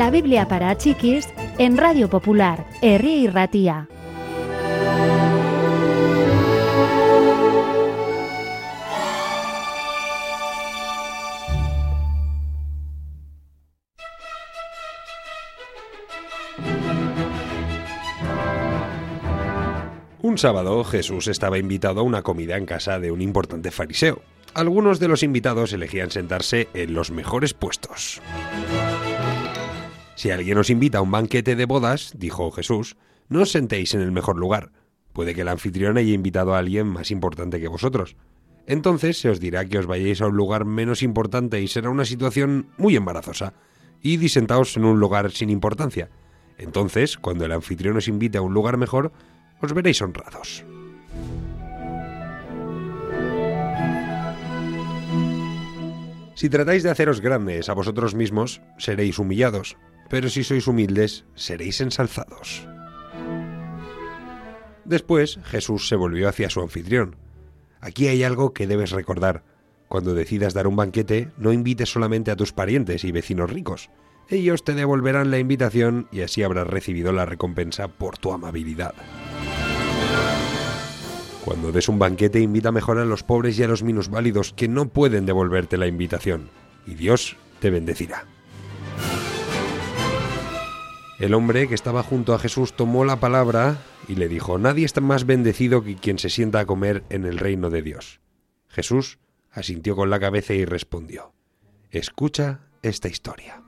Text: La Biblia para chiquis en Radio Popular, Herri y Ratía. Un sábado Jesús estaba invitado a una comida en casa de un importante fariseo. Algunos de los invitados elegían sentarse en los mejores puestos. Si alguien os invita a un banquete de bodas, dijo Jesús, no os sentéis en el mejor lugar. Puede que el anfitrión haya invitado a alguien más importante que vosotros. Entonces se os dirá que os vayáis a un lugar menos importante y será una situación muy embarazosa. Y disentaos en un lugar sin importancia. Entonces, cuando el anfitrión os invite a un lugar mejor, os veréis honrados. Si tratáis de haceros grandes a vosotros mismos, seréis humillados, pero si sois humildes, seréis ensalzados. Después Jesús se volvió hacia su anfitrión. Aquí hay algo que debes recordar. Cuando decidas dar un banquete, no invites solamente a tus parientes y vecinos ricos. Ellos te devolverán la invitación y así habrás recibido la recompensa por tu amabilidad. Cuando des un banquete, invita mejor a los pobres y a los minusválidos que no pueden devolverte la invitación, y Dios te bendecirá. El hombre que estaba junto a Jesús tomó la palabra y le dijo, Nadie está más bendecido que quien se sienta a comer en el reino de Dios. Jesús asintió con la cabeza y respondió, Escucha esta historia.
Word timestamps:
La 0.00 0.08
Biblia 0.08 0.48
para 0.48 0.78
chiquis 0.78 1.28
en 1.58 1.76
Radio 1.76 2.08
Popular, 2.08 2.66
Herri 2.80 3.24
y 3.24 3.26
Ratía. 3.26 3.86
Un 20.22 20.38
sábado 20.38 20.82
Jesús 20.84 21.28
estaba 21.28 21.58
invitado 21.58 22.00
a 22.00 22.04
una 22.04 22.22
comida 22.22 22.56
en 22.56 22.64
casa 22.64 22.98
de 22.98 23.10
un 23.10 23.20
importante 23.20 23.70
fariseo. 23.70 24.22
Algunos 24.54 24.98
de 24.98 25.08
los 25.08 25.22
invitados 25.22 25.74
elegían 25.74 26.10
sentarse 26.10 26.68
en 26.72 26.94
los 26.94 27.10
mejores 27.10 27.52
puestos. 27.52 28.22
Si 30.20 30.30
alguien 30.30 30.58
os 30.58 30.68
invita 30.68 30.98
a 30.98 31.00
un 31.00 31.10
banquete 31.10 31.56
de 31.56 31.64
bodas, 31.64 32.12
dijo 32.14 32.50
Jesús, 32.50 32.98
no 33.30 33.40
os 33.40 33.52
sentéis 33.52 33.94
en 33.94 34.02
el 34.02 34.12
mejor 34.12 34.36
lugar. 34.36 34.70
Puede 35.14 35.34
que 35.34 35.40
el 35.40 35.48
anfitrión 35.48 35.96
haya 35.96 36.12
invitado 36.12 36.52
a 36.52 36.58
alguien 36.58 36.88
más 36.88 37.10
importante 37.10 37.58
que 37.58 37.68
vosotros. 37.68 38.16
Entonces 38.66 39.18
se 39.18 39.30
os 39.30 39.40
dirá 39.40 39.64
que 39.64 39.78
os 39.78 39.86
vayáis 39.86 40.20
a 40.20 40.26
un 40.26 40.36
lugar 40.36 40.66
menos 40.66 41.02
importante 41.02 41.62
y 41.62 41.68
será 41.68 41.88
una 41.88 42.04
situación 42.04 42.68
muy 42.76 42.96
embarazosa. 42.96 43.54
Y 44.02 44.18
disentaos 44.18 44.76
en 44.76 44.84
un 44.84 45.00
lugar 45.00 45.30
sin 45.30 45.48
importancia. 45.48 46.10
Entonces, 46.58 47.16
cuando 47.16 47.46
el 47.46 47.52
anfitrión 47.52 47.96
os 47.96 48.06
invite 48.06 48.36
a 48.36 48.42
un 48.42 48.52
lugar 48.52 48.76
mejor, 48.76 49.12
os 49.62 49.72
veréis 49.72 50.02
honrados. 50.02 50.66
Si 56.34 56.50
tratáis 56.50 56.82
de 56.82 56.90
haceros 56.90 57.22
grandes 57.22 57.70
a 57.70 57.72
vosotros 57.72 58.14
mismos, 58.14 58.60
seréis 58.76 59.18
humillados, 59.18 59.78
pero 60.10 60.28
si 60.28 60.42
sois 60.44 60.66
humildes, 60.66 61.24
seréis 61.34 61.80
ensalzados. 61.80 62.66
Después 64.84 65.38
Jesús 65.44 65.88
se 65.88 65.94
volvió 65.94 66.28
hacia 66.28 66.50
su 66.50 66.60
anfitrión. 66.60 67.14
Aquí 67.80 68.08
hay 68.08 68.24
algo 68.24 68.52
que 68.52 68.66
debes 68.66 68.90
recordar. 68.90 69.44
Cuando 69.88 70.14
decidas 70.14 70.52
dar 70.52 70.66
un 70.66 70.76
banquete, 70.76 71.30
no 71.38 71.52
invites 71.52 71.90
solamente 71.90 72.32
a 72.32 72.36
tus 72.36 72.52
parientes 72.52 73.04
y 73.04 73.12
vecinos 73.12 73.50
ricos. 73.50 73.88
Ellos 74.28 74.64
te 74.64 74.74
devolverán 74.74 75.30
la 75.30 75.38
invitación 75.38 76.08
y 76.10 76.22
así 76.22 76.42
habrás 76.42 76.66
recibido 76.66 77.12
la 77.12 77.24
recompensa 77.24 77.88
por 77.88 78.18
tu 78.18 78.32
amabilidad. 78.32 78.94
Cuando 81.44 81.72
des 81.72 81.88
un 81.88 81.98
banquete, 81.98 82.40
invita 82.40 82.72
mejor 82.72 82.98
a 82.98 83.04
los 83.04 83.22
pobres 83.22 83.58
y 83.58 83.62
a 83.62 83.68
los 83.68 83.82
minusválidos 83.82 84.52
que 84.52 84.68
no 84.68 84.88
pueden 84.88 85.24
devolverte 85.24 85.78
la 85.78 85.86
invitación, 85.86 86.50
y 86.86 86.94
Dios 86.94 87.36
te 87.60 87.70
bendecirá. 87.70 88.26
El 91.20 91.34
hombre 91.34 91.68
que 91.68 91.74
estaba 91.74 92.02
junto 92.02 92.32
a 92.32 92.38
Jesús 92.38 92.72
tomó 92.72 93.04
la 93.04 93.20
palabra 93.20 93.76
y 94.08 94.14
le 94.14 94.26
dijo, 94.26 94.56
Nadie 94.56 94.86
está 94.86 95.02
más 95.02 95.26
bendecido 95.26 95.84
que 95.84 95.96
quien 95.96 96.18
se 96.18 96.30
sienta 96.30 96.60
a 96.60 96.64
comer 96.64 97.04
en 97.10 97.26
el 97.26 97.36
reino 97.36 97.68
de 97.68 97.82
Dios. 97.82 98.20
Jesús 98.68 99.18
asintió 99.50 99.94
con 99.96 100.08
la 100.08 100.18
cabeza 100.18 100.54
y 100.54 100.64
respondió, 100.64 101.34
Escucha 101.90 102.60
esta 102.80 103.08
historia. 103.08 103.62